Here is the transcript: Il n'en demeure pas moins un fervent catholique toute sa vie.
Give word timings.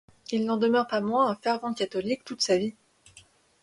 Il 0.31 0.45
n'en 0.45 0.57
demeure 0.57 0.87
pas 0.87 0.99
moins 0.99 1.27
un 1.29 1.35
fervent 1.35 1.75
catholique 1.75 2.23
toute 2.25 2.41
sa 2.41 2.57
vie. 2.57 2.73